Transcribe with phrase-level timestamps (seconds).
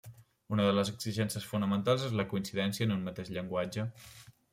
[0.55, 3.87] Una de les exigències fonamentals és la coincidència en un mateix llenguatge.